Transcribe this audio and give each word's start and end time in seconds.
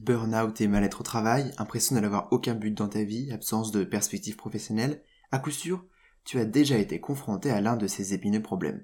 Burnout 0.00 0.58
et 0.62 0.66
mal-être 0.66 1.02
au 1.02 1.04
travail, 1.04 1.52
impression 1.58 1.94
de 1.94 2.00
n'avoir 2.00 2.28
aucun 2.30 2.54
but 2.54 2.70
dans 2.70 2.88
ta 2.88 3.04
vie, 3.04 3.30
absence 3.32 3.70
de 3.70 3.84
perspective 3.84 4.34
professionnelle, 4.34 5.04
à 5.30 5.38
coup 5.38 5.50
sûr, 5.50 5.84
tu 6.24 6.38
as 6.38 6.46
déjà 6.46 6.78
été 6.78 7.00
confronté 7.00 7.50
à 7.50 7.60
l'un 7.60 7.76
de 7.76 7.86
ces 7.86 8.14
épineux 8.14 8.40
problèmes. 8.40 8.82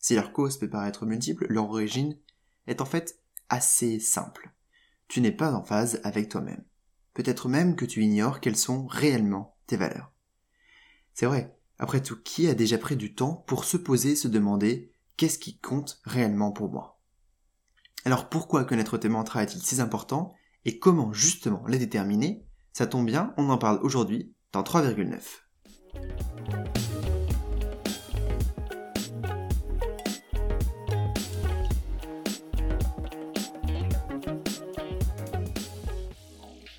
Si 0.00 0.16
leur 0.16 0.32
cause 0.32 0.58
peut 0.58 0.68
paraître 0.68 1.06
multiple, 1.06 1.46
leur 1.48 1.70
origine 1.70 2.18
est 2.66 2.80
en 2.80 2.84
fait 2.84 3.20
assez 3.48 4.00
simple. 4.00 4.52
Tu 5.06 5.20
n'es 5.20 5.30
pas 5.30 5.52
en 5.52 5.62
phase 5.62 6.00
avec 6.02 6.28
toi-même. 6.28 6.64
Peut-être 7.14 7.48
même 7.48 7.76
que 7.76 7.84
tu 7.84 8.02
ignores 8.02 8.40
quelles 8.40 8.56
sont 8.56 8.88
réellement 8.88 9.56
tes 9.68 9.76
valeurs. 9.76 10.12
C'est 11.14 11.26
vrai, 11.26 11.56
après 11.78 12.02
tout, 12.02 12.20
qui 12.24 12.48
a 12.48 12.54
déjà 12.54 12.76
pris 12.76 12.96
du 12.96 13.14
temps 13.14 13.44
pour 13.46 13.62
se 13.62 13.76
poser 13.76 14.16
se 14.16 14.26
demander 14.26 14.92
qu'est-ce 15.16 15.38
qui 15.38 15.58
compte 15.58 16.00
réellement 16.02 16.50
pour 16.50 16.72
moi? 16.72 17.00
Alors 18.04 18.28
pourquoi 18.28 18.64
connaître 18.64 18.98
tes 18.98 19.08
mantras 19.08 19.44
est-il 19.44 19.62
si 19.62 19.80
important? 19.80 20.34
Et 20.66 20.80
comment 20.80 21.12
justement 21.12 21.62
les 21.68 21.78
déterminer? 21.78 22.44
Ça 22.72 22.88
tombe 22.88 23.06
bien, 23.06 23.32
on 23.36 23.48
en 23.50 23.56
parle 23.56 23.78
aujourd'hui 23.82 24.34
dans 24.52 24.62
3,9. 24.62 25.20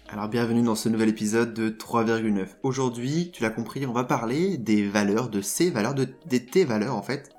Alors 0.10 0.28
bienvenue 0.28 0.64
dans 0.64 0.76
ce 0.76 0.90
nouvel 0.90 1.08
épisode 1.08 1.54
de 1.54 1.70
3,9. 1.70 2.58
Aujourd'hui, 2.64 3.32
tu 3.32 3.42
l'as 3.42 3.50
compris, 3.50 3.86
on 3.86 3.94
va 3.94 4.04
parler 4.04 4.58
des 4.58 4.86
valeurs, 4.86 5.30
de 5.30 5.40
ces 5.40 5.70
valeurs, 5.70 5.96
de, 5.96 6.10
des 6.26 6.46
tes 6.46 6.66
valeurs 6.66 6.96
en 6.96 7.04
fait. 7.04 7.30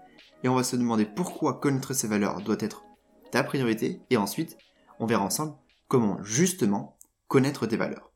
Et 0.42 0.48
on 0.48 0.54
va 0.54 0.62
se 0.64 0.76
demander 0.76 1.04
pourquoi 1.04 1.60
connaître 1.60 1.92
ces 1.92 2.08
valeurs 2.08 2.40
doit 2.40 2.56
être 2.60 2.84
ta 3.32 3.44
priorité. 3.44 4.00
Et 4.08 4.16
ensuite, 4.16 4.56
on 4.98 5.04
verra 5.04 5.24
ensemble 5.24 5.54
comment 5.88 6.22
justement 6.22 6.98
connaître 7.26 7.66
tes 7.66 7.76
valeurs? 7.76 8.12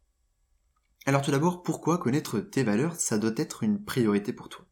Alors 1.05 1.23
tout 1.23 1.33
d'abord, 1.33 1.63
pourquoi 1.63 1.99
connaître 1.99 2.39
tes 2.39 2.63
valeurs, 2.63 2.95
ça 2.95 3.19
doit 3.19 3.33
être 3.37 3.65
une 3.65 3.83
priorité 3.83 4.33
pour 4.33 4.49
toi 4.49 4.67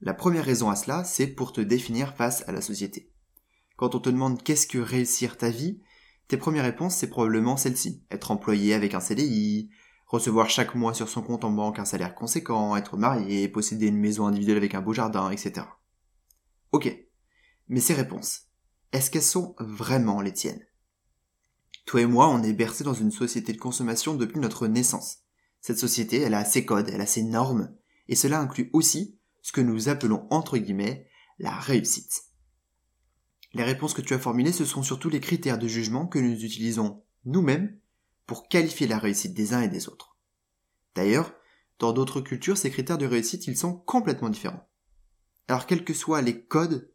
La 0.00 0.14
première 0.14 0.44
raison 0.44 0.68
à 0.68 0.74
cela, 0.74 1.04
c'est 1.04 1.28
pour 1.28 1.52
te 1.52 1.60
définir 1.60 2.16
face 2.16 2.42
à 2.48 2.52
la 2.52 2.60
société. 2.60 3.12
Quand 3.76 3.94
on 3.94 4.00
te 4.00 4.10
demande 4.10 4.42
qu'est-ce 4.42 4.66
que 4.66 4.78
réussir 4.78 5.36
ta 5.36 5.50
vie, 5.50 5.80
tes 6.28 6.36
premières 6.36 6.64
réponses, 6.64 6.96
c'est 6.96 7.10
probablement 7.10 7.56
celle-ci. 7.56 8.02
Être 8.10 8.30
employé 8.30 8.74
avec 8.74 8.94
un 8.94 9.00
CDI, 9.00 9.70
recevoir 10.06 10.50
chaque 10.50 10.74
mois 10.74 10.94
sur 10.94 11.08
son 11.08 11.22
compte 11.22 11.44
en 11.44 11.50
banque 11.50 11.78
un 11.78 11.84
salaire 11.84 12.14
conséquent, 12.14 12.74
être 12.76 12.96
marié, 12.96 13.48
posséder 13.48 13.86
une 13.86 13.98
maison 13.98 14.26
individuelle 14.26 14.56
avec 14.56 14.74
un 14.74 14.80
beau 14.80 14.92
jardin, 14.92 15.30
etc. 15.30 15.66
Ok. 16.72 16.96
Mais 17.68 17.80
ces 17.80 17.94
réponses, 17.94 18.48
est-ce 18.92 19.10
qu'elles 19.10 19.22
sont 19.22 19.54
vraiment 19.58 20.20
les 20.20 20.32
tiennes? 20.32 20.64
Toi 21.84 22.02
et 22.02 22.06
moi, 22.06 22.28
on 22.28 22.42
est 22.42 22.52
bercés 22.52 22.84
dans 22.84 22.94
une 22.94 23.10
société 23.10 23.52
de 23.52 23.58
consommation 23.58 24.14
depuis 24.14 24.38
notre 24.38 24.66
naissance. 24.66 25.18
Cette 25.60 25.78
société, 25.78 26.20
elle 26.20 26.34
a 26.34 26.44
ses 26.44 26.64
codes, 26.64 26.88
elle 26.88 27.00
a 27.00 27.06
ses 27.06 27.22
normes, 27.22 27.74
et 28.08 28.16
cela 28.16 28.40
inclut 28.40 28.70
aussi 28.72 29.18
ce 29.42 29.52
que 29.52 29.60
nous 29.60 29.88
appelons 29.88 30.26
entre 30.30 30.58
guillemets 30.58 31.08
la 31.38 31.52
réussite. 31.52 32.22
Les 33.54 33.64
réponses 33.64 33.94
que 33.94 34.00
tu 34.00 34.14
as 34.14 34.18
formulées, 34.18 34.52
ce 34.52 34.64
sont 34.64 34.82
surtout 34.82 35.10
les 35.10 35.20
critères 35.20 35.58
de 35.58 35.68
jugement 35.68 36.06
que 36.06 36.18
nous 36.18 36.44
utilisons 36.44 37.02
nous-mêmes 37.24 37.78
pour 38.26 38.48
qualifier 38.48 38.86
la 38.86 38.98
réussite 38.98 39.34
des 39.34 39.52
uns 39.52 39.62
et 39.62 39.68
des 39.68 39.88
autres. 39.88 40.16
D'ailleurs, 40.94 41.34
dans 41.78 41.92
d'autres 41.92 42.20
cultures, 42.20 42.56
ces 42.56 42.70
critères 42.70 42.98
de 42.98 43.06
réussite, 43.06 43.46
ils 43.46 43.56
sont 43.56 43.74
complètement 43.74 44.30
différents. 44.30 44.68
Alors, 45.48 45.66
quels 45.66 45.84
que 45.84 45.94
soient 45.94 46.22
les 46.22 46.44
codes 46.44 46.92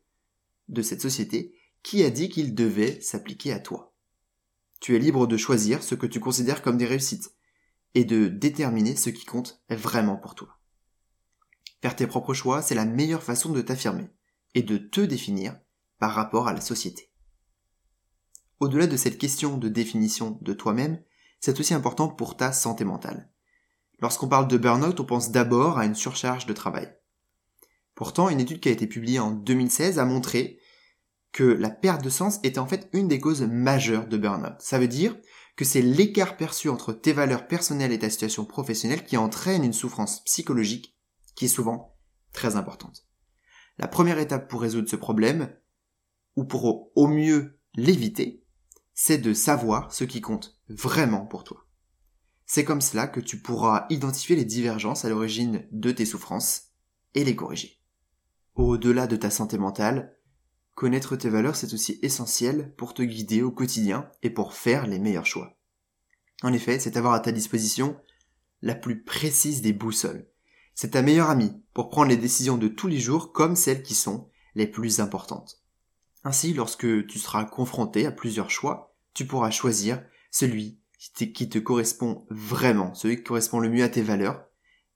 de 0.70 0.82
cette 0.82 1.02
société, 1.02 1.54
qui 1.84 2.04
a 2.04 2.10
dit 2.10 2.30
qu'ils 2.30 2.56
devaient 2.56 3.00
s'appliquer 3.02 3.54
à 3.54 3.60
toi? 3.60 3.97
Tu 4.80 4.96
es 4.96 5.00
libre 5.00 5.28
de 5.28 5.38
choisir 5.38 5.84
ce 5.84 5.96
que 5.96 6.06
tu 6.06 6.20
considères 6.20 6.62
comme 6.62 6.78
des 6.78 6.86
réussites 6.86 7.34
et 7.96 8.06
de 8.06 8.28
déterminer 8.28 8.96
ce 8.96 9.10
qui 9.10 9.26
compte 9.26 9.62
vraiment 9.70 10.18
pour 10.18 10.36
toi. 10.36 10.60
Faire 11.82 11.96
tes 11.96 12.08
propres 12.08 12.34
choix, 12.34 12.62
c'est 12.62 12.76
la 12.76 12.86
meilleure 12.86 13.24
façon 13.24 13.52
de 13.52 13.62
t'affirmer 13.62 14.10
et 14.56 14.64
de 14.64 14.78
te 14.78 15.02
définir 15.02 15.60
par 16.00 16.14
rapport 16.14 16.48
à 16.48 16.54
la 16.54 16.62
société. 16.62 17.12
Au-delà 18.60 18.88
de 18.88 18.98
cette 18.98 19.18
question 19.18 19.58
de 19.58 19.70
définition 19.70 20.38
de 20.42 20.54
toi-même, 20.54 21.02
c'est 21.40 21.60
aussi 21.60 21.74
important 21.74 22.08
pour 22.08 22.38
ta 22.38 22.52
santé 22.52 22.84
mentale. 22.84 23.30
Lorsqu'on 24.00 24.28
parle 24.28 24.48
de 24.48 24.58
burn-out, 24.58 25.00
on 25.00 25.06
pense 25.06 25.32
d'abord 25.32 25.78
à 25.78 25.86
une 25.86 25.96
surcharge 25.96 26.46
de 26.46 26.54
travail. 26.54 26.92
Pourtant, 27.96 28.30
une 28.30 28.40
étude 28.40 28.60
qui 28.60 28.70
a 28.70 28.72
été 28.72 28.86
publiée 28.86 29.20
en 29.20 29.32
2016 29.32 29.98
a 29.98 30.06
montré 30.06 30.60
que 31.38 31.44
la 31.44 31.70
perte 31.70 32.04
de 32.04 32.10
sens 32.10 32.40
était 32.42 32.58
en 32.58 32.66
fait 32.66 32.90
une 32.94 33.08
des 33.08 33.20
causes 33.20 33.44
majeures 33.44 34.08
de 34.08 34.18
burn-out. 34.18 34.56
Ça 34.58 34.80
veut 34.80 34.88
dire 34.88 35.16
que 35.56 35.66
c'est 35.66 35.84
l'écart 35.84 36.36
perçu 36.36 36.68
entre 36.68 36.94
tes 36.94 37.14
valeurs 37.14 37.48
personnelles 37.48 37.92
et 37.92 38.00
ta 38.00 38.10
situation 38.10 38.44
professionnelle 38.44 39.04
qui 39.04 39.18
entraîne 39.18 39.64
une 39.64 39.72
souffrance 39.72 40.24
psychologique 40.24 40.98
qui 41.36 41.46
est 41.46 41.48
souvent 41.48 41.96
très 42.34 42.56
importante. 42.56 43.06
La 43.78 43.88
première 43.88 44.18
étape 44.18 44.50
pour 44.50 44.64
résoudre 44.64 44.90
ce 44.90 44.96
problème, 44.96 45.56
ou 46.36 46.44
pour 46.44 46.92
au 46.96 47.06
mieux 47.06 47.60
l'éviter, 47.76 48.44
c'est 48.96 49.20
de 49.20 49.34
savoir 49.34 49.94
ce 49.94 50.06
qui 50.06 50.22
compte 50.22 50.60
vraiment 50.70 51.28
pour 51.28 51.44
toi. 51.44 51.68
C'est 52.48 52.66
comme 52.66 52.82
cela 52.82 53.06
que 53.06 53.20
tu 53.20 53.40
pourras 53.40 53.86
identifier 53.92 54.36
les 54.36 54.46
divergences 54.46 55.06
à 55.06 55.10
l'origine 55.10 55.68
de 55.72 55.92
tes 55.92 56.06
souffrances 56.08 56.70
et 57.14 57.24
les 57.24 57.36
corriger. 57.36 57.80
Au-delà 58.56 59.06
de 59.06 59.18
ta 59.18 59.30
santé 59.30 59.60
mentale, 59.60 60.17
connaître 60.78 61.16
tes 61.16 61.30
valeurs 61.30 61.56
c'est 61.56 61.74
aussi 61.74 61.98
essentiel 62.04 62.72
pour 62.78 62.94
te 62.94 63.02
guider 63.02 63.42
au 63.42 63.50
quotidien 63.50 64.12
et 64.22 64.30
pour 64.30 64.54
faire 64.54 64.86
les 64.86 65.00
meilleurs 65.00 65.26
choix. 65.26 65.58
En 66.44 66.54
effet, 66.54 66.80
c'est 66.80 66.98
avoir 66.98 67.14
à 67.14 67.20
ta 67.20 67.32
disposition 67.32 68.00
la 68.62 68.76
plus 68.76 69.02
précise 69.02 69.64
des 69.64 69.74
boussoles. 69.74 70.28
C'est 70.76 70.92
ta 70.92 71.02
meilleure 71.02 71.32
amie 71.32 71.64
pour 71.74 71.90
prendre 71.90 72.10
les 72.10 72.16
décisions 72.16 72.60
de 72.60 72.68
tous 72.68 72.88
les 72.88 73.00
jours 73.00 73.34
comme 73.34 73.56
celles 73.56 73.82
qui 73.82 73.96
sont 73.96 74.30
les 74.54 74.68
plus 74.68 75.00
importantes. 75.00 75.64
Ainsi, 76.24 76.54
lorsque 76.54 77.08
tu 77.08 77.18
seras 77.18 77.46
confronté 77.46 78.06
à 78.06 78.12
plusieurs 78.12 78.52
choix, 78.52 78.96
tu 79.16 79.26
pourras 79.26 79.50
choisir 79.50 80.04
celui 80.30 80.80
qui 81.16 81.50
te 81.50 81.58
correspond 81.58 82.28
vraiment, 82.30 82.94
celui 82.94 83.18
qui 83.18 83.24
correspond 83.24 83.60
le 83.60 83.70
mieux 83.70 83.84
à 83.84 83.90
tes 83.90 84.04
valeurs, 84.04 84.46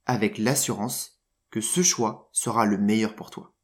avec 0.05 0.37
l'assurance 0.37 1.23
que 1.49 1.59
ce 1.59 1.81
choix 1.81 2.29
sera 2.33 2.67
le 2.67 2.77
meilleur 2.77 3.15
pour 3.15 3.31
toi. 3.31 3.55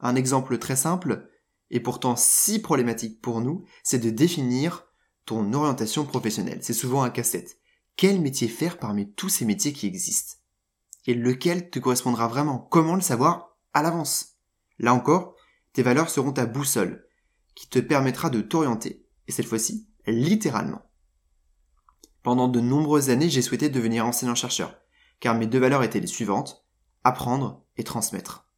Un 0.00 0.16
exemple 0.16 0.58
très 0.58 0.76
simple, 0.76 1.28
et 1.70 1.80
pourtant 1.80 2.16
si 2.16 2.60
problématique 2.60 3.20
pour 3.20 3.40
nous, 3.40 3.64
c'est 3.82 3.98
de 3.98 4.10
définir 4.10 4.86
ton 5.24 5.52
orientation 5.52 6.04
professionnelle. 6.04 6.60
C'est 6.62 6.72
souvent 6.72 7.02
un 7.02 7.10
casse-tête. 7.10 7.58
Quel 7.96 8.20
métier 8.20 8.48
faire 8.48 8.78
parmi 8.78 9.12
tous 9.12 9.28
ces 9.28 9.44
métiers 9.44 9.72
qui 9.72 9.86
existent? 9.86 10.36
Et 11.06 11.14
lequel 11.14 11.70
te 11.70 11.78
correspondra 11.78 12.28
vraiment? 12.28 12.58
Comment 12.58 12.94
le 12.94 13.00
savoir 13.00 13.56
à 13.72 13.82
l'avance? 13.82 14.36
Là 14.78 14.92
encore, 14.94 15.36
tes 15.72 15.82
valeurs 15.82 16.10
seront 16.10 16.32
ta 16.32 16.46
boussole, 16.46 17.06
qui 17.54 17.68
te 17.68 17.78
permettra 17.78 18.30
de 18.30 18.40
t'orienter, 18.40 19.06
et 19.28 19.32
cette 19.32 19.46
fois-ci, 19.46 19.88
littéralement. 20.06 20.82
Pendant 22.22 22.48
de 22.48 22.60
nombreuses 22.60 23.10
années, 23.10 23.28
j'ai 23.28 23.42
souhaité 23.42 23.68
devenir 23.68 24.06
enseignant-chercheur, 24.06 24.76
car 25.20 25.34
mes 25.34 25.46
deux 25.46 25.58
valeurs 25.58 25.82
étaient 25.82 26.00
les 26.00 26.06
suivantes, 26.06 26.66
apprendre 27.04 27.64
et 27.76 27.84
transmettre. 27.84 28.48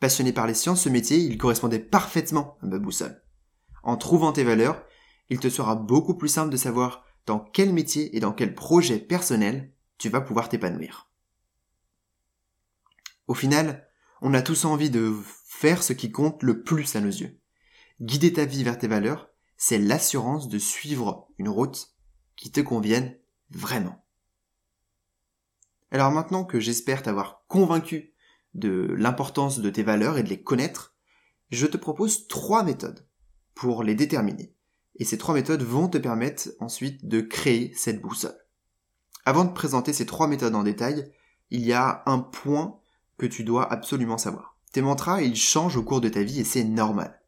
Passionné 0.00 0.32
par 0.32 0.46
les 0.46 0.54
sciences, 0.54 0.82
ce 0.82 0.88
métier, 0.88 1.18
il 1.18 1.38
correspondait 1.38 1.78
parfaitement 1.78 2.56
à 2.62 2.66
ma 2.66 2.78
boussole. 2.78 3.22
En 3.82 3.96
trouvant 3.96 4.32
tes 4.32 4.44
valeurs, 4.44 4.84
il 5.28 5.40
te 5.40 5.48
sera 5.48 5.74
beaucoup 5.74 6.16
plus 6.16 6.28
simple 6.28 6.50
de 6.50 6.56
savoir 6.56 7.04
dans 7.26 7.40
quel 7.40 7.72
métier 7.72 8.16
et 8.16 8.20
dans 8.20 8.32
quel 8.32 8.54
projet 8.54 8.98
personnel 8.98 9.72
tu 9.98 10.08
vas 10.08 10.20
pouvoir 10.20 10.48
t'épanouir. 10.48 11.10
Au 13.26 13.34
final, 13.34 13.88
on 14.22 14.34
a 14.34 14.42
tous 14.42 14.64
envie 14.64 14.90
de 14.90 15.14
faire 15.46 15.82
ce 15.82 15.92
qui 15.92 16.10
compte 16.10 16.42
le 16.42 16.62
plus 16.62 16.96
à 16.96 17.00
nos 17.00 17.08
yeux. 17.08 17.38
Guider 18.00 18.32
ta 18.32 18.44
vie 18.44 18.64
vers 18.64 18.78
tes 18.78 18.88
valeurs, 18.88 19.28
c'est 19.56 19.78
l'assurance 19.78 20.48
de 20.48 20.58
suivre 20.58 21.28
une 21.36 21.48
route 21.48 21.88
qui 22.36 22.50
te 22.52 22.60
convienne 22.60 23.18
vraiment. 23.50 24.04
Alors 25.90 26.12
maintenant 26.12 26.44
que 26.44 26.60
j'espère 26.60 27.02
t'avoir 27.02 27.44
convaincu 27.48 28.14
de 28.54 28.94
l'importance 28.96 29.60
de 29.60 29.70
tes 29.70 29.82
valeurs 29.82 30.18
et 30.18 30.22
de 30.22 30.28
les 30.28 30.42
connaître, 30.42 30.94
je 31.50 31.66
te 31.66 31.76
propose 31.76 32.28
trois 32.28 32.62
méthodes 32.62 33.06
pour 33.54 33.82
les 33.82 33.94
déterminer. 33.94 34.54
Et 34.96 35.04
ces 35.04 35.18
trois 35.18 35.34
méthodes 35.34 35.62
vont 35.62 35.88
te 35.88 35.98
permettre 35.98 36.50
ensuite 36.60 37.06
de 37.06 37.20
créer 37.20 37.72
cette 37.74 38.00
boussole. 38.00 38.36
Avant 39.24 39.44
de 39.44 39.52
présenter 39.52 39.92
ces 39.92 40.06
trois 40.06 40.26
méthodes 40.26 40.54
en 40.54 40.62
détail, 40.62 41.12
il 41.50 41.64
y 41.64 41.72
a 41.72 42.02
un 42.06 42.18
point 42.18 42.80
que 43.16 43.26
tu 43.26 43.44
dois 43.44 43.70
absolument 43.70 44.18
savoir. 44.18 44.56
Tes 44.72 44.82
mantras, 44.82 45.22
ils 45.22 45.36
changent 45.36 45.76
au 45.76 45.82
cours 45.82 46.00
de 46.00 46.08
ta 46.08 46.22
vie 46.22 46.40
et 46.40 46.44
c'est 46.44 46.64
normal. 46.64 47.20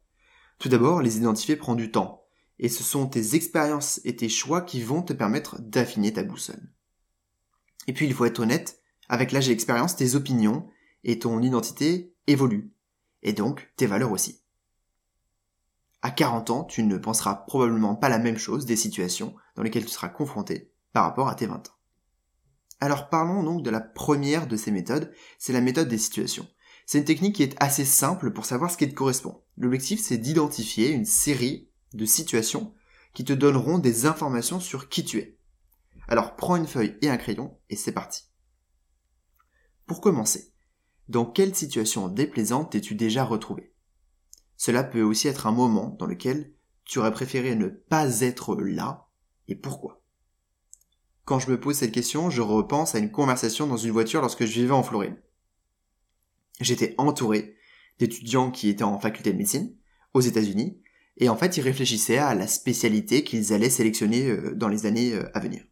Tout 0.59 0.69
d'abord, 0.69 1.01
les 1.01 1.17
identifier 1.17 1.57
prend 1.57 1.75
du 1.75 1.91
temps. 1.91 2.25
Et 2.59 2.69
ce 2.69 2.83
sont 2.83 3.07
tes 3.07 3.35
expériences 3.35 4.01
et 4.05 4.17
tes 4.17 4.29
choix 4.29 4.61
qui 4.61 4.83
vont 4.83 5.03
te 5.03 5.15
permettre 5.15 5.61
d'affiner 5.61 6.13
ta 6.13 6.23
boussole. 6.23 6.71
Et 7.87 7.95
puis, 7.95 8.07
il 8.07 8.13
faut 8.13 8.27
être 8.27 8.41
honnête, 8.41 8.81
avec 9.09 9.33
l'âge 9.33 9.49
et 9.49 9.53
l'expérience, 9.53 9.97
tes 9.97 10.15
opinions 10.15 10.69
et 11.05 11.19
ton 11.19 11.43
identité 11.43 12.15
évoluent. 12.27 12.73
Et 13.23 13.33
donc, 13.33 13.73
tes 13.77 13.87
valeurs 13.87 14.13
aussi. 14.13 14.43
À 16.03 16.11
40 16.11 16.51
ans, 16.51 16.65
tu 16.65 16.83
ne 16.83 16.97
penseras 16.97 17.35
probablement 17.35 17.95
pas 17.95 18.09
la 18.09 18.19
même 18.19 18.39
chose 18.39 18.65
des 18.65 18.77
situations 18.77 19.35
dans 19.55 19.63
lesquelles 19.63 19.85
tu 19.85 19.91
seras 19.91 20.09
confronté 20.09 20.73
par 20.93 21.05
rapport 21.05 21.29
à 21.29 21.35
tes 21.35 21.47
20 21.47 21.69
ans. 21.69 21.81
Alors 22.81 23.11
parlons 23.11 23.43
donc 23.43 23.63
de 23.63 23.71
la 23.71 23.81
première 23.81 24.47
de 24.47 24.57
ces 24.57 24.71
méthodes, 24.71 25.13
c'est 25.39 25.53
la 25.53 25.61
méthode 25.61 25.89
des 25.89 25.99
situations. 25.99 26.49
C'est 26.87 26.99
une 26.99 27.05
technique 27.05 27.37
qui 27.37 27.43
est 27.43 27.63
assez 27.63 27.85
simple 27.85 28.33
pour 28.33 28.47
savoir 28.47 28.71
ce 28.71 28.79
qui 28.79 28.89
te 28.89 28.95
correspond. 28.95 29.43
L'objectif 29.59 30.01
c'est 30.01 30.17
d'identifier 30.17 30.91
une 30.91 31.05
série 31.05 31.69
de 31.93 32.07
situations 32.07 32.75
qui 33.13 33.25
te 33.25 33.35
donneront 33.35 33.79
des 33.79 34.07
informations 34.07 34.61
sur 34.61 34.89
qui 34.89 35.05
tu 35.05 35.19
es. 35.19 35.39
Alors 36.09 36.37
prends 36.37 36.57
une 36.57 36.67
feuille 36.67 36.97
et 37.03 37.11
un 37.11 37.19
crayon 37.19 37.59
et 37.69 37.77
c'est 37.77 37.93
parti. 37.93 38.25
Pour 39.87 40.01
commencer, 40.01 40.55
dans 41.11 41.27
quelle 41.27 41.57
situation 41.57 42.07
déplaisante 42.07 42.71
t'es-tu 42.71 42.95
déjà 42.95 43.25
retrouvé? 43.25 43.75
Cela 44.57 44.85
peut 44.85 45.03
aussi 45.03 45.27
être 45.27 45.49
un 45.49 45.53
moment 45.53 45.97
dans 45.99 46.07
lequel 46.07 46.55
tu 46.85 47.01
aurais 47.01 47.11
préféré 47.11 47.57
ne 47.57 47.67
pas 47.67 48.21
être 48.21 48.55
là 48.55 49.09
et 49.49 49.57
pourquoi? 49.57 50.05
Quand 51.25 51.41
je 51.41 51.51
me 51.51 51.59
pose 51.59 51.77
cette 51.77 51.91
question, 51.91 52.31
je 52.31 52.43
repense 52.43 52.95
à 52.95 53.01
une 53.01 53.11
conversation 53.11 53.67
dans 53.67 53.77
une 53.77 53.91
voiture 53.91 54.21
lorsque 54.21 54.45
je 54.45 54.53
vivais 54.53 54.71
en 54.71 54.85
Floride. 54.85 55.21
J'étais 56.61 56.95
entouré 56.97 57.57
d'étudiants 57.99 58.53
qui 58.53 58.69
étaient 58.69 58.85
en 58.85 59.01
faculté 59.01 59.33
de 59.33 59.39
médecine 59.39 59.75
aux 60.15 60.21
États-Unis 60.21 60.81
et 61.17 61.29
en 61.29 61.37
fait 61.37 61.57
ils 61.57 61.63
réfléchissaient 61.63 62.19
à 62.19 62.37
la 62.37 62.47
spécialité 62.47 63.25
qu'ils 63.25 63.53
allaient 63.53 63.69
sélectionner 63.69 64.29
euh, 64.29 64.55
dans 64.55 64.69
les 64.69 64.87
années 64.87 65.15
euh, 65.15 65.29
à 65.35 65.41
venir. 65.41 65.65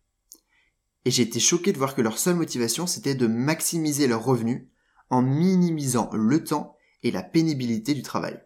Et 1.04 1.12
j'ai 1.12 1.22
été 1.22 1.38
choqué 1.38 1.72
de 1.72 1.78
voir 1.78 1.94
que 1.94 2.02
leur 2.02 2.18
seule 2.18 2.34
motivation 2.34 2.88
c'était 2.88 3.14
de 3.14 3.28
maximiser 3.28 4.08
leurs 4.08 4.24
revenus 4.24 4.66
en 5.10 5.22
minimisant 5.22 6.10
le 6.12 6.44
temps 6.44 6.76
et 7.02 7.10
la 7.10 7.22
pénibilité 7.22 7.94
du 7.94 8.02
travail. 8.02 8.40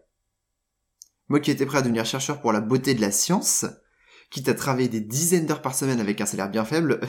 Moi 1.27 1.39
qui 1.39 1.51
étais 1.51 1.65
prêt 1.65 1.79
à 1.79 1.81
devenir 1.81 2.05
chercheur 2.05 2.41
pour 2.41 2.53
la 2.53 2.61
beauté 2.61 2.93
de 2.93 3.01
la 3.01 3.11
science, 3.11 3.65
quitte 4.29 4.49
à 4.49 4.53
travailler 4.53 4.89
des 4.89 5.01
dizaines 5.01 5.45
d'heures 5.45 5.61
par 5.61 5.75
semaine 5.75 5.99
avec 5.99 6.21
un 6.21 6.25
salaire 6.25 6.49
bien 6.49 6.65
faible, 6.65 6.99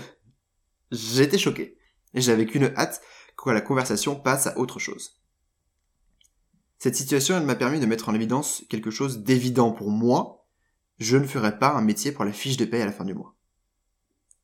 j'étais 0.91 1.39
choqué. 1.39 1.79
J'avais 2.15 2.47
qu'une 2.47 2.73
hâte 2.77 3.03
que 3.37 3.51
la 3.51 3.61
conversation 3.61 4.15
passe 4.15 4.47
à 4.47 4.59
autre 4.59 4.79
chose. 4.79 5.21
Cette 6.79 6.97
situation, 6.97 7.37
elle 7.37 7.47
m'a 7.47 7.55
permis 7.55 7.81
de 7.81 7.87
mettre 7.87 8.09
en 8.09 8.15
évidence 8.15 8.65
quelque 8.69 8.91
chose 8.91 9.19
d'évident 9.19 9.73
pour 9.73 9.91
moi. 9.91 10.47
Je 10.99 11.17
ne 11.17 11.27
ferai 11.27 11.59
pas 11.59 11.73
un 11.73 11.81
métier 11.81 12.12
pour 12.12 12.25
la 12.25 12.33
fiche 12.33 12.56
de 12.56 12.65
paie 12.65 12.83
à 12.83 12.87
la 12.87 12.93
fin 12.93 13.05
du 13.05 13.15
mois. 13.15 13.37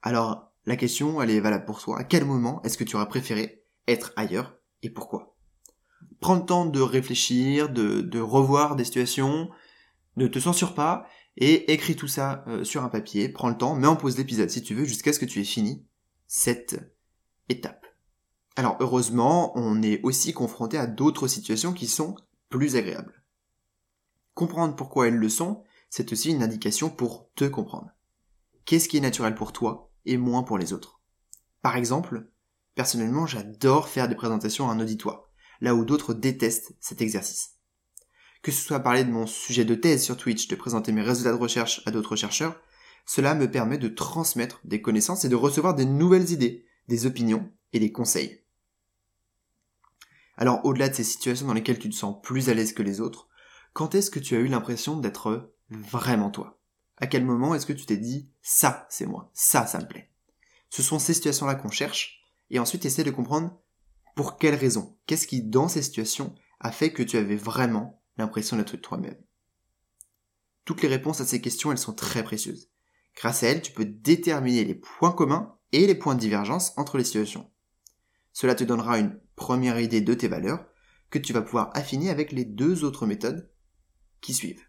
Alors, 0.03 0.53
la 0.65 0.77
question, 0.77 1.21
elle 1.21 1.31
est 1.31 1.41
valable 1.41 1.65
pour 1.65 1.81
toi. 1.81 1.99
À 1.99 2.05
quel 2.05 2.25
moment 2.25 2.63
est-ce 2.63 2.79
que 2.79 2.85
tu 2.85 2.97
aurais 2.97 3.09
préféré 3.09 3.65
être 3.87 4.13
ailleurs 4.17 4.60
et 4.83 4.91
pourquoi? 4.91 5.37
Prends 6.21 6.37
le 6.37 6.45
temps 6.45 6.67
de 6.67 6.81
réfléchir, 6.81 7.69
de, 7.71 8.21
revoir 8.21 8.77
des 8.77 8.85
situations, 8.85 9.51
ne 10.17 10.27
te 10.27 10.39
censure 10.39 10.75
pas 10.75 11.07
et 11.37 11.73
écris 11.73 11.97
tout 11.97 12.09
ça 12.09 12.45
euh, 12.49 12.65
sur 12.65 12.85
un 12.85 12.89
papier. 12.89 13.29
Prends 13.29 13.49
le 13.49 13.57
temps, 13.57 13.75
mets 13.75 13.87
en 13.87 13.97
pause 13.97 14.19
l'épisode 14.19 14.51
si 14.51 14.63
tu 14.63 14.75
veux 14.75 14.85
jusqu'à 14.85 15.13
ce 15.13 15.19
que 15.19 15.25
tu 15.25 15.41
aies 15.41 15.45
fini 15.45 15.87
cette 16.27 16.79
étape. 17.49 17.87
Alors 18.57 18.77
heureusement, 18.81 19.53
on 19.57 19.83
est 19.83 20.03
aussi 20.03 20.33
confronté 20.33 20.77
à 20.77 20.87
d'autres 20.87 21.29
situations 21.29 21.73
qui 21.73 21.87
sont 21.87 22.17
plus 22.51 22.77
agréables. 22.77 23.23
Comprendre 24.35 24.77
pourquoi 24.77 25.09
elles 25.09 25.17
le 25.17 25.29
sont, 25.29 25.65
c'est 25.89 26.13
aussi 26.13 26.31
une 26.31 26.43
indication 26.43 26.91
pour 26.91 27.31
te 27.35 27.45
comprendre. 27.45 27.91
Qu'est-ce 28.65 28.89
qui 28.89 28.99
est 28.99 29.01
naturel 29.01 29.35
pour 29.35 29.53
toi 29.53 29.91
et 30.05 30.17
moins 30.17 30.43
pour 30.43 30.59
les 30.59 30.73
autres? 30.73 31.01
Par 31.63 31.77
exemple, 31.77 32.30
personnellement, 32.81 33.27
j'adore 33.27 33.91
faire 33.91 34.09
des 34.09 34.15
présentations 34.15 34.71
à 34.71 34.73
un 34.73 34.81
auditoire, 34.81 35.29
là 35.61 35.75
où 35.75 35.85
d'autres 35.85 36.15
détestent 36.15 36.73
cet 36.81 37.03
exercice. 37.03 37.59
Que 38.41 38.51
ce 38.51 38.65
soit 38.65 38.81
parler 38.81 39.05
de 39.05 39.11
mon 39.11 39.27
sujet 39.27 39.67
de 39.67 39.75
thèse 39.75 40.03
sur 40.03 40.17
Twitch, 40.17 40.49
de 40.49 40.57
présenter 40.57 40.91
mes 40.91 41.03
résultats 41.03 41.33
de 41.33 41.37
recherche 41.37 41.83
à 41.85 41.91
d'autres 41.91 42.17
chercheurs, 42.17 42.59
cela 43.05 43.35
me 43.35 43.51
permet 43.51 43.77
de 43.77 43.89
transmettre 43.89 44.63
des 44.65 44.81
connaissances 44.81 45.27
et 45.27 45.29
de 45.29 45.37
recevoir 45.37 45.75
des 45.75 45.85
nouvelles 45.85 46.31
idées, 46.31 46.65
des 46.89 47.05
opinions 47.05 47.53
et 47.75 47.81
des 47.81 47.93
conseils. 47.93 48.47
Alors 50.39 50.65
au-delà 50.65 50.89
de 50.89 50.95
ces 50.95 51.05
situations 51.05 51.49
dans 51.49 51.53
lesquelles 51.53 51.79
tu 51.79 51.91
te 51.91 51.95
sens 51.95 52.17
plus 52.23 52.49
à 52.49 52.55
l'aise 52.55 52.73
que 52.73 52.83
les 52.83 53.03
autres, 53.03 53.29
quand 53.75 53.95
est-ce 53.95 54.11
que 54.11 54.21
tu 54.21 54.37
as 54.37 54.41
eu 54.41 54.47
l'impression 54.47 54.97
d'être 54.97 55.53
vraiment 55.69 56.31
toi? 56.31 56.59
À 56.97 57.07
quel 57.07 57.27
moment 57.27 57.55
est-ce 57.55 57.67
que 57.67 57.75
tu 57.75 57.85
t'es 57.85 57.99
dit 57.99 58.31
ça 58.41 58.87
c'est 58.89 59.05
moi, 59.05 59.31
ça 59.35 59.67
ça 59.67 59.81
me 59.81 59.87
plaît? 59.87 60.11
Ce 60.71 60.83
sont 60.83 60.99
ces 60.99 61.13
situations-là 61.13 61.57
qu'on 61.57 61.71
cherche 61.71 62.20
et 62.51 62.59
ensuite 62.59 62.85
essaie 62.85 63.05
de 63.05 63.11
comprendre 63.11 63.61
pour 64.17 64.37
quelles 64.37 64.55
raisons, 64.55 64.99
qu'est-ce 65.07 65.27
qui 65.27 65.43
dans 65.43 65.69
ces 65.69 65.83
situations 65.83 66.35
a 66.59 66.73
fait 66.73 66.93
que 66.93 67.03
tu 67.03 67.17
avais 67.17 67.37
vraiment 67.37 68.03
l'impression 68.17 68.57
d'être 68.57 68.77
toi-même? 68.77 69.17
Toutes 70.65 70.83
les 70.83 70.89
réponses 70.89 71.21
à 71.21 71.27
ces 71.27 71.41
questions, 71.41 71.73
elles 71.73 71.79
sont 71.79 71.95
très 71.95 72.23
précieuses. 72.23 72.71
Grâce 73.17 73.43
à 73.43 73.49
elles, 73.49 73.63
tu 73.63 73.73
peux 73.73 73.85
déterminer 73.85 74.65
les 74.65 74.75
points 74.75 75.13
communs 75.13 75.57
et 75.73 75.87
les 75.87 75.95
points 75.95 76.15
de 76.15 76.21
divergence 76.21 76.73
entre 76.77 76.99
les 76.99 77.05
situations. 77.05 77.51
Cela 78.33 78.55
te 78.55 78.65
donnera 78.65 78.99
une 78.99 79.19
première 79.37 79.81
idée 79.81 80.01
de 80.01 80.15
tes 80.15 80.29
valeurs 80.29 80.65
que 81.11 81.19
tu 81.19 81.33
vas 81.33 81.43
pouvoir 81.43 81.71
affiner 81.75 82.11
avec 82.11 82.33
les 82.33 82.45
deux 82.45 82.85
autres 82.85 83.07
méthodes 83.07 83.51
qui 84.21 84.35
suivent. 84.35 84.65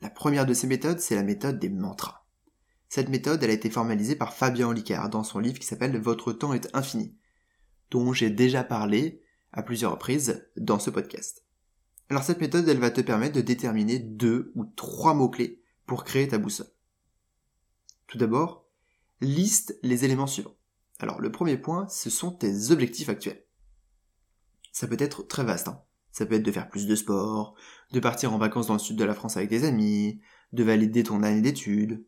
La 0.00 0.10
première 0.10 0.46
de 0.46 0.54
ces 0.54 0.68
méthodes, 0.68 1.00
c'est 1.00 1.16
la 1.16 1.24
méthode 1.24 1.58
des 1.58 1.68
mantras. 1.68 2.27
Cette 2.88 3.10
méthode, 3.10 3.42
elle 3.42 3.50
a 3.50 3.54
été 3.54 3.70
formalisée 3.70 4.16
par 4.16 4.34
Fabien 4.34 4.68
Olicard 4.68 5.10
dans 5.10 5.24
son 5.24 5.38
livre 5.38 5.58
qui 5.58 5.66
s'appelle 5.66 5.98
Votre 5.98 6.32
temps 6.32 6.54
est 6.54 6.74
infini, 6.74 7.16
dont 7.90 8.12
j'ai 8.12 8.30
déjà 8.30 8.64
parlé 8.64 9.22
à 9.52 9.62
plusieurs 9.62 9.92
reprises 9.92 10.48
dans 10.56 10.78
ce 10.78 10.90
podcast. 10.90 11.44
Alors 12.10 12.22
cette 12.22 12.40
méthode, 12.40 12.68
elle 12.68 12.78
va 12.78 12.90
te 12.90 13.02
permettre 13.02 13.36
de 13.36 13.42
déterminer 13.42 13.98
deux 13.98 14.52
ou 14.54 14.64
trois 14.64 15.12
mots-clés 15.12 15.62
pour 15.86 16.04
créer 16.04 16.28
ta 16.28 16.38
boussole. 16.38 16.70
Tout 18.06 18.16
d'abord, 18.16 18.66
liste 19.20 19.78
les 19.82 20.06
éléments 20.06 20.26
suivants. 20.26 20.56
Alors 20.98 21.20
le 21.20 21.30
premier 21.30 21.58
point, 21.58 21.86
ce 21.88 22.08
sont 22.08 22.30
tes 22.30 22.70
objectifs 22.70 23.10
actuels. 23.10 23.44
Ça 24.72 24.86
peut 24.86 24.96
être 24.98 25.22
très 25.26 25.44
vaste. 25.44 25.68
Hein. 25.68 25.82
Ça 26.10 26.24
peut 26.24 26.36
être 26.36 26.42
de 26.42 26.52
faire 26.52 26.70
plus 26.70 26.86
de 26.86 26.96
sport, 26.96 27.54
de 27.92 28.00
partir 28.00 28.32
en 28.32 28.38
vacances 28.38 28.68
dans 28.68 28.74
le 28.74 28.78
sud 28.78 28.96
de 28.96 29.04
la 29.04 29.14
France 29.14 29.36
avec 29.36 29.50
des 29.50 29.64
amis, 29.64 30.20
de 30.52 30.64
valider 30.64 31.02
ton 31.02 31.22
année 31.22 31.42
d'études. 31.42 32.04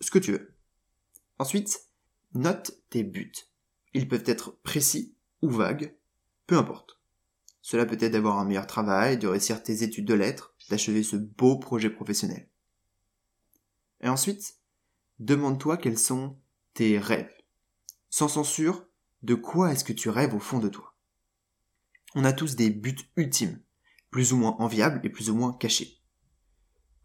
Ce 0.00 0.10
que 0.10 0.18
tu 0.18 0.32
veux. 0.32 0.54
Ensuite, 1.38 1.80
note 2.34 2.72
tes 2.90 3.04
buts. 3.04 3.32
Ils 3.94 4.08
peuvent 4.08 4.24
être 4.26 4.58
précis 4.62 5.14
ou 5.42 5.50
vagues, 5.50 5.96
peu 6.46 6.56
importe. 6.56 7.00
Cela 7.62 7.84
peut 7.84 7.98
être 8.00 8.12
d'avoir 8.12 8.38
un 8.38 8.44
meilleur 8.44 8.66
travail, 8.66 9.18
de 9.18 9.28
réussir 9.28 9.62
tes 9.62 9.82
études 9.82 10.06
de 10.06 10.14
lettres, 10.14 10.54
d'achever 10.70 11.02
ce 11.02 11.16
beau 11.16 11.58
projet 11.58 11.90
professionnel. 11.90 12.48
Et 14.00 14.08
ensuite, 14.08 14.56
demande-toi 15.18 15.76
quels 15.76 15.98
sont 15.98 16.38
tes 16.74 16.98
rêves. 16.98 17.32
Sans 18.10 18.28
censure, 18.28 18.86
de 19.22 19.34
quoi 19.34 19.72
est-ce 19.72 19.84
que 19.84 19.92
tu 19.92 20.08
rêves 20.08 20.34
au 20.34 20.38
fond 20.38 20.60
de 20.60 20.68
toi? 20.68 20.94
On 22.14 22.24
a 22.24 22.32
tous 22.32 22.56
des 22.56 22.70
buts 22.70 22.96
ultimes, 23.16 23.60
plus 24.10 24.32
ou 24.32 24.36
moins 24.36 24.56
enviables 24.60 25.00
et 25.04 25.10
plus 25.10 25.28
ou 25.28 25.34
moins 25.34 25.52
cachés. 25.52 25.97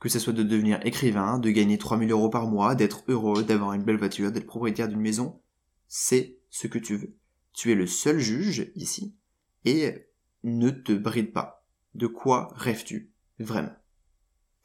Que 0.03 0.09
ce 0.09 0.19
soit 0.19 0.33
de 0.33 0.43
devenir 0.43 0.85
écrivain, 0.85 1.39
de 1.39 1.49
gagner 1.49 1.77
3000 1.77 2.11
euros 2.11 2.29
par 2.29 2.47
mois, 2.47 2.75
d'être 2.75 3.05
heureux, 3.07 3.41
d'avoir 3.41 3.71
une 3.71 3.83
belle 3.83 3.97
voiture, 3.97 4.33
d'être 4.33 4.45
propriétaire 4.45 4.89
d'une 4.89 4.99
maison, 4.99 5.39
c'est 5.87 6.39
ce 6.49 6.67
que 6.67 6.77
tu 6.77 6.97
veux. 6.97 7.15
Tu 7.53 7.71
es 7.71 7.75
le 7.75 7.87
seul 7.87 8.19
juge 8.19 8.69
ici, 8.75 9.15
et 9.63 10.09
ne 10.43 10.71
te 10.71 10.91
bride 10.91 11.31
pas. 11.31 11.65
De 11.95 12.07
quoi 12.07 12.51
rêves-tu 12.57 13.13
vraiment? 13.39 13.71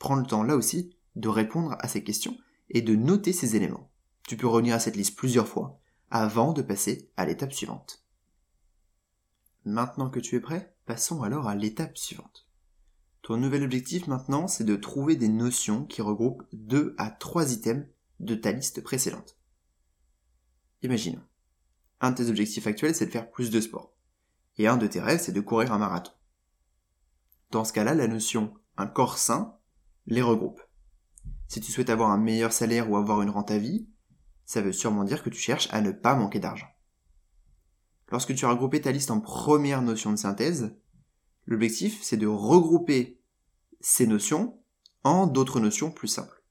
Prends 0.01 0.17
le 0.17 0.27
temps 0.27 0.43
là 0.43 0.57
aussi 0.57 0.97
de 1.15 1.29
répondre 1.29 1.77
à 1.79 1.87
ces 1.87 2.03
questions 2.03 2.37
et 2.71 2.83
de 2.83 2.97
noter 2.97 3.33
ces 3.33 3.55
éléments. 3.55 3.93
Tu 4.27 4.37
peux 4.37 4.49
revenir 4.49 4.75
à 4.75 4.81
cette 4.81 4.97
liste 4.97 5.17
plusieurs 5.17 5.47
fois 5.47 5.79
avant 6.11 6.53
de 6.53 6.63
passer 6.63 7.13
à 7.17 7.25
l'étape 7.25 7.53
suivante. 7.53 8.03
Maintenant 9.65 10.11
que 10.11 10.19
tu 10.19 10.35
es 10.35 10.41
prêt, 10.41 10.75
passons 10.85 11.23
alors 11.23 11.47
à 11.47 11.55
l'étape 11.55 11.97
suivante. 11.97 12.48
Ton 13.29 13.37
nouvel 13.37 13.63
objectif 13.63 14.07
maintenant, 14.07 14.49
c'est 14.49 14.65
de 14.65 14.75
trouver 14.75 15.15
des 15.15 15.29
notions 15.29 15.85
qui 15.85 16.01
regroupent 16.01 16.45
deux 16.55 16.95
à 16.97 17.11
trois 17.11 17.53
items 17.53 17.87
de 18.21 18.35
ta 18.35 18.53
liste 18.53 18.83
précédente. 18.83 19.37
Imaginons. 20.81 21.21
Un 22.01 22.13
de 22.13 22.17
tes 22.17 22.31
objectifs 22.31 22.67
actuels, 22.67 22.95
c'est 22.95 23.05
de 23.05 23.11
faire 23.11 23.31
plus 23.31 23.51
de 23.51 23.61
sport. 23.61 23.95
Et 24.57 24.67
un 24.67 24.79
de 24.79 24.87
tes 24.87 25.01
rêves, 25.01 25.21
c'est 25.21 25.33
de 25.33 25.43
courir 25.43 25.75
un 25.75 25.79
marathon. 25.79 26.13
Dans 27.51 27.67
ce 27.67 27.75
cas-là, 27.75 27.93
la 27.93 28.09
notion 28.09 28.55
un 28.79 28.87
corps 28.87 29.19
sain 29.19 29.59
les 30.07 30.23
regroupe. 30.23 30.63
Si 31.49 31.61
tu 31.61 31.71
souhaites 31.71 31.91
avoir 31.91 32.09
un 32.09 32.17
meilleur 32.17 32.55
salaire 32.55 32.91
ou 32.91 32.97
avoir 32.97 33.21
une 33.21 33.29
rente 33.29 33.51
à 33.51 33.59
vie, 33.59 33.91
ça 34.47 34.63
veut 34.63 34.73
sûrement 34.73 35.05
dire 35.05 35.23
que 35.23 35.29
tu 35.29 35.39
cherches 35.39 35.69
à 35.71 35.83
ne 35.83 35.93
pas 35.93 36.15
manquer 36.15 36.41
d'argent. 36.41 36.69
Lorsque 38.11 38.35
tu 38.35 38.47
as 38.47 38.51
regroupé 38.51 38.81
ta 38.81 38.91
liste 38.91 39.11
en 39.11 39.21
première 39.21 39.83
notion 39.83 40.13
de 40.13 40.17
synthèse, 40.17 40.75
l'objectif 41.45 42.03
c'est 42.03 42.17
de 42.17 42.27
regrouper 42.27 43.18
ces 43.81 44.07
notions 44.07 44.61
en 45.05 45.27
d'autres 45.27 45.61
notions 45.61 45.91
plus 45.91 46.09
simples. 46.09 46.43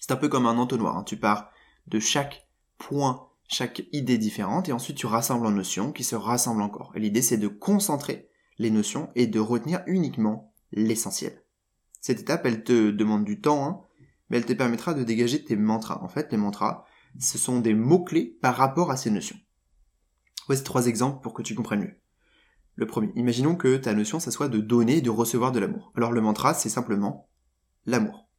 C'est 0.00 0.12
un 0.12 0.16
peu 0.16 0.28
comme 0.28 0.46
un 0.46 0.58
entonnoir, 0.58 0.96
hein. 0.96 1.04
tu 1.04 1.16
pars 1.16 1.50
de 1.86 1.98
chaque 1.98 2.48
point, 2.78 3.28
chaque 3.48 3.82
idée 3.92 4.18
différente 4.18 4.68
et 4.68 4.72
ensuite 4.72 4.96
tu 4.96 5.06
rassembles 5.06 5.46
en 5.46 5.50
notions 5.50 5.92
qui 5.92 6.04
se 6.04 6.16
rassemblent 6.16 6.62
encore. 6.62 6.92
Et 6.94 7.00
l'idée 7.00 7.22
c'est 7.22 7.36
de 7.36 7.48
concentrer 7.48 8.28
les 8.58 8.70
notions 8.70 9.10
et 9.14 9.26
de 9.26 9.40
retenir 9.40 9.82
uniquement 9.86 10.52
l'essentiel. 10.72 11.42
Cette 12.00 12.20
étape, 12.20 12.46
elle 12.46 12.64
te 12.64 12.90
demande 12.90 13.24
du 13.24 13.40
temps, 13.40 13.64
hein, 13.66 13.80
mais 14.28 14.38
elle 14.38 14.46
te 14.46 14.52
permettra 14.52 14.94
de 14.94 15.04
dégager 15.04 15.44
tes 15.44 15.56
mantras. 15.56 16.00
En 16.02 16.08
fait, 16.08 16.30
les 16.30 16.38
mantras, 16.38 16.84
ce 17.18 17.38
sont 17.38 17.60
des 17.60 17.74
mots-clés 17.74 18.38
par 18.40 18.56
rapport 18.56 18.90
à 18.90 18.96
ces 18.96 19.10
notions. 19.10 19.38
Voici 20.46 20.64
trois 20.64 20.86
exemples 20.86 21.20
pour 21.22 21.34
que 21.34 21.42
tu 21.42 21.54
comprennes 21.54 21.80
mieux. 21.80 21.99
Le 22.80 22.86
premier, 22.86 23.12
imaginons 23.14 23.56
que 23.56 23.76
ta 23.76 23.92
notion, 23.92 24.20
ça 24.20 24.30
soit 24.30 24.48
de 24.48 24.58
donner 24.58 24.96
et 24.96 25.00
de 25.02 25.10
recevoir 25.10 25.52
de 25.52 25.58
l'amour. 25.58 25.92
Alors 25.96 26.12
le 26.12 26.22
mantra, 26.22 26.54
c'est 26.54 26.70
simplement 26.70 27.28
l'amour. 27.84 28.30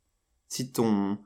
Si 0.48 0.71
ton, 0.71 1.19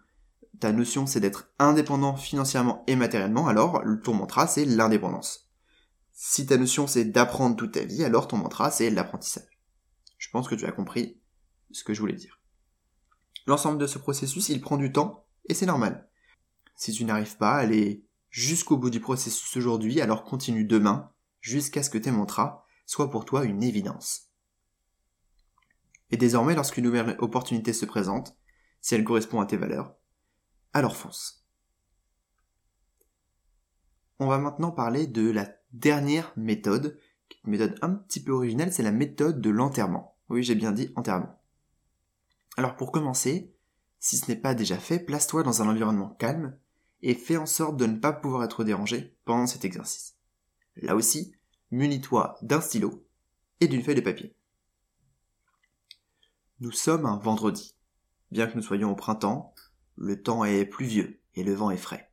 ta 0.59 0.73
notion, 0.73 1.05
c'est 1.07 1.21
d'être 1.21 1.49
indépendant 1.57 2.17
financièrement 2.17 2.83
et 2.87 2.97
matériellement, 2.97 3.47
alors 3.47 3.81
ton 4.03 4.15
mantra, 4.15 4.47
c'est 4.47 4.65
l'indépendance. 4.65 5.49
Si 6.11 6.45
ta 6.45 6.57
notion, 6.57 6.87
c'est 6.87 7.05
d'apprendre 7.05 7.55
toute 7.55 7.71
ta 7.71 7.85
vie, 7.85 8.03
alors 8.03 8.27
ton 8.27 8.35
mantra, 8.35 8.69
c'est 8.69 8.89
l'apprentissage. 8.89 9.61
Je 10.17 10.29
pense 10.29 10.49
que 10.49 10.55
tu 10.55 10.65
as 10.65 10.73
compris 10.73 11.21
ce 11.71 11.85
que 11.85 11.93
je 11.93 12.01
voulais 12.01 12.15
dire. 12.15 12.41
L'ensemble 13.47 13.77
de 13.77 13.87
ce 13.87 13.97
processus, 13.97 14.49
il 14.49 14.59
prend 14.59 14.75
du 14.75 14.91
temps, 14.91 15.25
et 15.45 15.53
c'est 15.53 15.65
normal. 15.65 16.09
Si 16.75 16.91
tu 16.91 17.05
n'arrives 17.05 17.37
pas 17.37 17.53
à 17.53 17.59
aller 17.59 18.03
jusqu'au 18.29 18.75
bout 18.75 18.89
du 18.89 18.99
processus 18.99 19.55
aujourd'hui, 19.55 20.01
alors 20.01 20.25
continue 20.25 20.65
demain, 20.65 21.13
jusqu'à 21.39 21.81
ce 21.81 21.89
que 21.89 21.97
tes 21.97 22.11
mantras 22.11 22.64
soient 22.85 23.09
pour 23.09 23.25
toi 23.25 23.45
une 23.45 23.63
évidence. 23.63 24.31
Et 26.11 26.17
désormais, 26.17 26.55
lorsqu'une 26.55 26.83
nouvelle 26.83 27.15
opportunité 27.19 27.73
se 27.73 27.85
présente, 27.85 28.37
si 28.81 28.95
elle 28.95 29.03
correspond 29.03 29.41
à 29.41 29.45
tes 29.45 29.57
valeurs, 29.57 29.95
alors 30.73 30.95
fonce. 30.95 31.45
On 34.19 34.27
va 34.27 34.37
maintenant 34.37 34.71
parler 34.71 35.07
de 35.07 35.29
la 35.29 35.49
dernière 35.73 36.31
méthode, 36.37 36.99
une 37.43 37.51
méthode 37.51 37.77
un 37.81 37.89
petit 37.89 38.23
peu 38.23 38.31
originale, 38.31 38.71
c'est 38.71 38.83
la 38.83 38.91
méthode 38.91 39.41
de 39.41 39.49
l'enterrement. 39.49 40.17
Oui, 40.29 40.43
j'ai 40.43 40.55
bien 40.55 40.71
dit 40.71 40.91
enterrement. 40.95 41.41
Alors 42.57 42.75
pour 42.75 42.91
commencer, 42.91 43.53
si 43.99 44.17
ce 44.17 44.29
n'est 44.29 44.37
pas 44.37 44.53
déjà 44.53 44.77
fait, 44.77 44.99
place-toi 44.99 45.43
dans 45.43 45.61
un 45.61 45.67
environnement 45.67 46.09
calme 46.09 46.57
et 47.01 47.13
fais 47.13 47.37
en 47.37 47.45
sorte 47.45 47.77
de 47.77 47.85
ne 47.85 47.97
pas 47.97 48.13
pouvoir 48.13 48.43
être 48.43 48.63
dérangé 48.63 49.17
pendant 49.25 49.47
cet 49.47 49.65
exercice. 49.65 50.15
Là 50.77 50.95
aussi, 50.95 51.35
munis-toi 51.71 52.37
d'un 52.41 52.61
stylo 52.61 53.05
et 53.59 53.67
d'une 53.67 53.83
feuille 53.83 53.95
de 53.95 54.01
papier. 54.01 54.35
Nous 56.59 56.71
sommes 56.71 57.05
un 57.05 57.17
vendredi. 57.17 57.75
Bien 58.31 58.47
que 58.47 58.55
nous 58.55 58.61
soyons 58.61 58.91
au 58.91 58.95
printemps, 58.95 59.53
le 59.95 60.21
temps 60.21 60.45
est 60.45 60.65
pluvieux 60.65 61.21
et 61.35 61.43
le 61.43 61.53
vent 61.53 61.71
est 61.71 61.77
frais. 61.77 62.11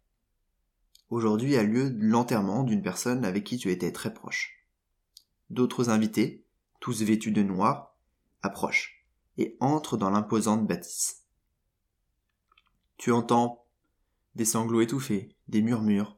Aujourd'hui 1.10 1.56
a 1.56 1.62
lieu 1.62 1.94
l'enterrement 1.98 2.64
d'une 2.64 2.82
personne 2.82 3.24
avec 3.24 3.44
qui 3.44 3.58
tu 3.58 3.70
étais 3.70 3.92
très 3.92 4.14
proche. 4.14 4.66
D'autres 5.50 5.90
invités, 5.90 6.46
tous 6.80 7.02
vêtus 7.02 7.32
de 7.32 7.42
noir, 7.42 7.96
approchent 8.42 9.06
et 9.38 9.56
entre 9.60 9.96
dans 9.96 10.10
l'imposante 10.10 10.66
bâtisse. 10.66 11.24
Tu 12.96 13.12
entends 13.12 13.66
des 14.34 14.44
sanglots 14.44 14.80
étouffés, 14.80 15.36
des 15.48 15.62
murmures, 15.62 16.16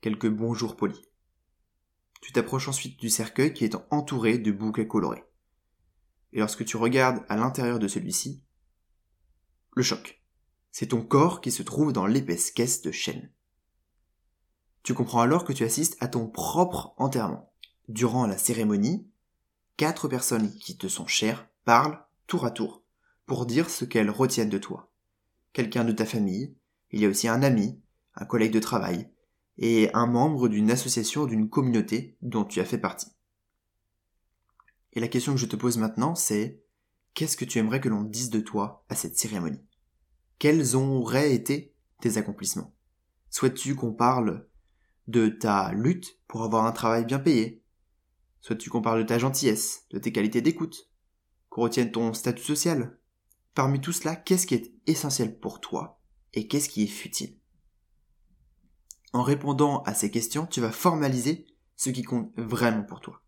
quelques 0.00 0.28
bonjours 0.28 0.76
polis. 0.76 1.09
Tu 2.20 2.32
t'approches 2.32 2.68
ensuite 2.68 2.98
du 2.98 3.10
cercueil 3.10 3.52
qui 3.52 3.64
est 3.64 3.76
entouré 3.90 4.38
de 4.38 4.52
bouquets 4.52 4.86
colorés. 4.86 5.24
Et 6.32 6.38
lorsque 6.38 6.64
tu 6.64 6.76
regardes 6.76 7.24
à 7.28 7.36
l'intérieur 7.36 7.78
de 7.78 7.88
celui-ci, 7.88 8.42
le 9.74 9.82
choc. 9.82 10.22
C'est 10.70 10.88
ton 10.88 11.02
corps 11.02 11.40
qui 11.40 11.50
se 11.50 11.62
trouve 11.62 11.92
dans 11.92 12.06
l'épaisse 12.06 12.50
caisse 12.50 12.82
de 12.82 12.92
chêne. 12.92 13.30
Tu 14.82 14.94
comprends 14.94 15.20
alors 15.20 15.44
que 15.44 15.52
tu 15.52 15.64
assistes 15.64 15.96
à 16.00 16.08
ton 16.08 16.28
propre 16.28 16.94
enterrement. 16.96 17.52
Durant 17.88 18.26
la 18.26 18.38
cérémonie, 18.38 19.10
quatre 19.76 20.08
personnes 20.08 20.54
qui 20.58 20.76
te 20.76 20.88
sont 20.88 21.06
chères 21.06 21.48
parlent 21.64 22.04
tour 22.26 22.44
à 22.44 22.50
tour, 22.50 22.84
pour 23.26 23.46
dire 23.46 23.68
ce 23.68 23.84
qu'elles 23.84 24.10
retiennent 24.10 24.48
de 24.48 24.58
toi. 24.58 24.92
Quelqu'un 25.52 25.84
de 25.84 25.92
ta 25.92 26.06
famille, 26.06 26.54
il 26.92 27.00
y 27.00 27.06
a 27.06 27.08
aussi 27.08 27.28
un 27.28 27.42
ami, 27.42 27.80
un 28.14 28.24
collègue 28.24 28.52
de 28.52 28.60
travail, 28.60 29.10
et 29.60 29.90
un 29.92 30.06
membre 30.06 30.48
d'une 30.48 30.70
association 30.70 31.22
ou 31.22 31.26
d'une 31.26 31.50
communauté 31.50 32.16
dont 32.22 32.44
tu 32.44 32.60
as 32.60 32.64
fait 32.64 32.78
partie. 32.78 33.12
Et 34.94 35.00
la 35.00 35.08
question 35.08 35.34
que 35.34 35.40
je 35.40 35.46
te 35.46 35.54
pose 35.54 35.76
maintenant, 35.76 36.14
c'est 36.14 36.64
qu'est-ce 37.14 37.36
que 37.36 37.44
tu 37.44 37.58
aimerais 37.58 37.80
que 37.80 37.90
l'on 37.90 38.02
dise 38.02 38.30
de 38.30 38.40
toi 38.40 38.84
à 38.88 38.94
cette 38.94 39.18
cérémonie? 39.18 39.62
Quels 40.38 40.74
auraient 40.74 41.34
été 41.34 41.76
tes 42.00 42.16
accomplissements? 42.16 42.74
Souhaites-tu 43.28 43.74
qu'on 43.74 43.92
parle 43.92 44.48
de 45.06 45.28
ta 45.28 45.72
lutte 45.72 46.18
pour 46.26 46.42
avoir 46.42 46.64
un 46.64 46.72
travail 46.72 47.04
bien 47.04 47.18
payé? 47.18 47.62
Souhaites-tu 48.40 48.70
qu'on 48.70 48.82
parle 48.82 49.02
de 49.02 49.06
ta 49.06 49.18
gentillesse, 49.18 49.84
de 49.90 49.98
tes 49.98 50.10
qualités 50.10 50.40
d'écoute, 50.40 50.90
qu'on 51.50 51.62
retienne 51.62 51.92
ton 51.92 52.14
statut 52.14 52.42
social? 52.42 52.98
Parmi 53.54 53.80
tout 53.80 53.92
cela, 53.92 54.16
qu'est-ce 54.16 54.46
qui 54.46 54.54
est 54.54 54.72
essentiel 54.86 55.38
pour 55.38 55.60
toi 55.60 56.00
et 56.32 56.48
qu'est-ce 56.48 56.70
qui 56.70 56.84
est 56.84 56.86
futile? 56.86 57.39
En 59.12 59.22
répondant 59.22 59.82
à 59.82 59.94
ces 59.94 60.10
questions, 60.10 60.46
tu 60.46 60.60
vas 60.60 60.70
formaliser 60.70 61.46
ce 61.76 61.90
qui 61.90 62.02
compte 62.02 62.32
vraiment 62.36 62.84
pour 62.84 63.00
toi. 63.00 63.22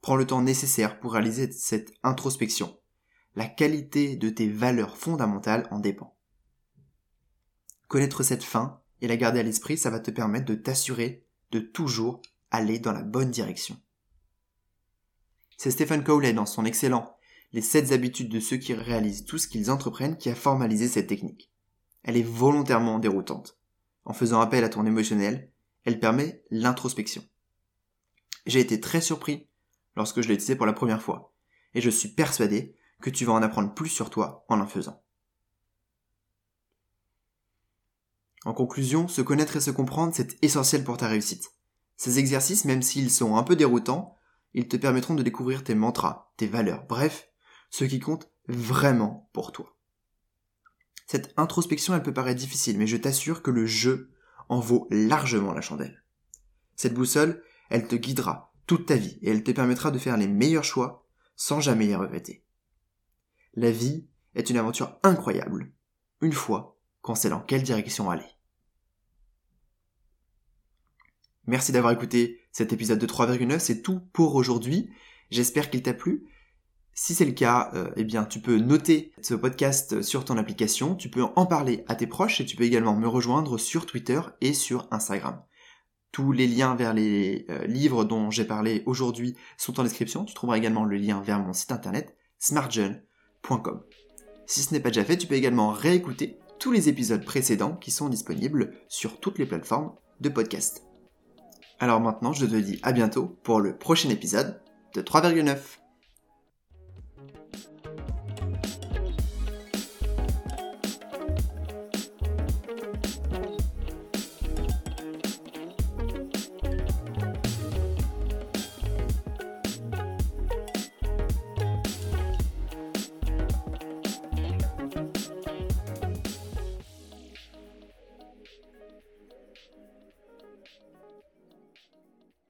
Prends 0.00 0.16
le 0.16 0.26
temps 0.26 0.42
nécessaire 0.42 1.00
pour 1.00 1.12
réaliser 1.12 1.50
cette 1.50 1.94
introspection. 2.02 2.78
La 3.36 3.46
qualité 3.46 4.16
de 4.16 4.28
tes 4.28 4.48
valeurs 4.48 4.96
fondamentales 4.96 5.66
en 5.70 5.78
dépend. 5.78 6.16
Connaître 7.88 8.22
cette 8.22 8.44
fin 8.44 8.82
et 9.00 9.08
la 9.08 9.16
garder 9.16 9.40
à 9.40 9.42
l'esprit, 9.42 9.78
ça 9.78 9.90
va 9.90 10.00
te 10.00 10.10
permettre 10.10 10.46
de 10.46 10.54
t'assurer 10.54 11.24
de 11.52 11.60
toujours 11.60 12.20
aller 12.50 12.78
dans 12.78 12.92
la 12.92 13.02
bonne 13.02 13.30
direction. 13.30 13.80
C'est 15.56 15.70
Stephen 15.70 16.04
Cowley 16.04 16.32
dans 16.32 16.46
son 16.46 16.64
excellent 16.64 17.16
Les 17.52 17.62
7 17.62 17.92
habitudes 17.92 18.28
de 18.28 18.40
ceux 18.40 18.56
qui 18.56 18.74
réalisent 18.74 19.24
tout 19.24 19.38
ce 19.38 19.48
qu'ils 19.48 19.70
entreprennent 19.70 20.18
qui 20.18 20.28
a 20.28 20.34
formalisé 20.34 20.88
cette 20.88 21.06
technique. 21.06 21.50
Elle 22.02 22.16
est 22.16 22.22
volontairement 22.22 22.98
déroutante. 22.98 23.56
En 24.04 24.12
faisant 24.12 24.40
appel 24.40 24.64
à 24.64 24.68
ton 24.68 24.86
émotionnel, 24.86 25.50
elle 25.84 26.00
permet 26.00 26.42
l'introspection. 26.50 27.24
J'ai 28.46 28.60
été 28.60 28.80
très 28.80 29.00
surpris 29.00 29.48
lorsque 29.96 30.20
je 30.20 30.28
l'ai 30.28 30.34
utilisé 30.34 30.56
pour 30.56 30.66
la 30.66 30.72
première 30.72 31.02
fois, 31.02 31.34
et 31.74 31.80
je 31.80 31.90
suis 31.90 32.08
persuadé 32.08 32.76
que 33.00 33.10
tu 33.10 33.24
vas 33.24 33.32
en 33.32 33.42
apprendre 33.42 33.74
plus 33.74 33.88
sur 33.88 34.10
toi 34.10 34.44
en 34.48 34.60
en 34.60 34.66
faisant. 34.66 35.02
En 38.44 38.52
conclusion, 38.52 39.08
se 39.08 39.22
connaître 39.22 39.56
et 39.56 39.60
se 39.60 39.70
comprendre, 39.70 40.12
c'est 40.14 40.42
essentiel 40.44 40.84
pour 40.84 40.98
ta 40.98 41.08
réussite. 41.08 41.52
Ces 41.96 42.18
exercices, 42.18 42.66
même 42.66 42.82
s'ils 42.82 43.10
sont 43.10 43.36
un 43.36 43.42
peu 43.42 43.56
déroutants, 43.56 44.16
ils 44.52 44.68
te 44.68 44.76
permettront 44.76 45.14
de 45.14 45.22
découvrir 45.22 45.64
tes 45.64 45.74
mantras, 45.74 46.32
tes 46.36 46.46
valeurs, 46.46 46.84
bref, 46.86 47.28
ce 47.70 47.84
qui 47.84 48.00
compte 48.00 48.30
vraiment 48.46 49.30
pour 49.32 49.52
toi. 49.52 49.73
Cette 51.14 51.32
introspection, 51.36 51.94
elle 51.94 52.02
peut 52.02 52.12
paraître 52.12 52.40
difficile, 52.40 52.76
mais 52.76 52.88
je 52.88 52.96
t'assure 52.96 53.40
que 53.40 53.52
le 53.52 53.66
jeu 53.66 54.10
en 54.48 54.58
vaut 54.58 54.88
largement 54.90 55.52
la 55.52 55.60
chandelle. 55.60 56.02
Cette 56.74 56.94
boussole, 56.94 57.40
elle 57.70 57.86
te 57.86 57.94
guidera 57.94 58.52
toute 58.66 58.86
ta 58.86 58.96
vie 58.96 59.20
et 59.22 59.30
elle 59.30 59.44
te 59.44 59.52
permettra 59.52 59.92
de 59.92 59.98
faire 60.00 60.16
les 60.16 60.26
meilleurs 60.26 60.64
choix 60.64 61.06
sans 61.36 61.60
jamais 61.60 61.86
les 61.86 61.94
regretter. 61.94 62.44
La 63.54 63.70
vie 63.70 64.08
est 64.34 64.50
une 64.50 64.56
aventure 64.56 64.98
incroyable, 65.04 65.70
une 66.20 66.32
fois 66.32 66.80
qu'on 67.00 67.14
sait 67.14 67.30
dans 67.30 67.38
quelle 67.38 67.62
direction 67.62 68.10
aller. 68.10 68.26
Merci 71.46 71.70
d'avoir 71.70 71.92
écouté 71.92 72.40
cet 72.50 72.72
épisode 72.72 72.98
de 72.98 73.06
3,9. 73.06 73.60
C'est 73.60 73.82
tout 73.82 74.00
pour 74.12 74.34
aujourd'hui. 74.34 74.90
J'espère 75.30 75.70
qu'il 75.70 75.84
t'a 75.84 75.94
plu. 75.94 76.26
Si 76.96 77.12
c'est 77.12 77.24
le 77.24 77.32
cas, 77.32 77.70
euh, 77.74 77.90
eh 77.96 78.04
bien, 78.04 78.24
tu 78.24 78.38
peux 78.38 78.56
noter 78.58 79.12
ce 79.20 79.34
podcast 79.34 80.02
sur 80.02 80.24
ton 80.24 80.36
application, 80.36 80.94
tu 80.94 81.08
peux 81.08 81.24
en 81.34 81.44
parler 81.44 81.84
à 81.88 81.96
tes 81.96 82.06
proches 82.06 82.40
et 82.40 82.46
tu 82.46 82.54
peux 82.54 82.62
également 82.62 82.94
me 82.94 83.08
rejoindre 83.08 83.58
sur 83.58 83.84
Twitter 83.84 84.20
et 84.40 84.52
sur 84.52 84.86
Instagram. 84.92 85.42
Tous 86.12 86.30
les 86.30 86.46
liens 86.46 86.76
vers 86.76 86.94
les 86.94 87.46
euh, 87.50 87.66
livres 87.66 88.04
dont 88.04 88.30
j'ai 88.30 88.44
parlé 88.44 88.84
aujourd'hui 88.86 89.34
sont 89.56 89.80
en 89.80 89.82
description. 89.82 90.24
Tu 90.24 90.34
trouveras 90.34 90.56
également 90.56 90.84
le 90.84 90.96
lien 90.96 91.20
vers 91.20 91.40
mon 91.40 91.52
site 91.52 91.72
internet 91.72 92.16
smartjeune.com. 92.38 93.82
Si 94.46 94.62
ce 94.62 94.72
n'est 94.72 94.80
pas 94.80 94.90
déjà 94.90 95.04
fait, 95.04 95.16
tu 95.16 95.26
peux 95.26 95.34
également 95.34 95.70
réécouter 95.70 96.38
tous 96.60 96.70
les 96.70 96.88
épisodes 96.88 97.24
précédents 97.24 97.74
qui 97.74 97.90
sont 97.90 98.08
disponibles 98.08 98.72
sur 98.86 99.18
toutes 99.18 99.38
les 99.38 99.46
plateformes 99.46 99.94
de 100.20 100.28
podcast. 100.28 100.84
Alors 101.80 102.00
maintenant, 102.00 102.32
je 102.32 102.46
te 102.46 102.54
dis 102.54 102.78
à 102.84 102.92
bientôt 102.92 103.36
pour 103.42 103.60
le 103.60 103.76
prochain 103.76 104.10
épisode 104.10 104.60
de 104.94 105.02
3,9. 105.02 105.58